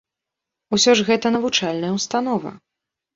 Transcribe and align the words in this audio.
Усё 0.77 0.95
ж 0.99 1.03
гэта 1.09 1.31
навучальная 1.35 1.91
ўстанова! 1.99 2.55